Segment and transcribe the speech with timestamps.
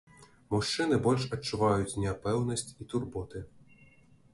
[0.53, 3.49] Мужчыны больш адчуваюць няпэўнасць і турботы.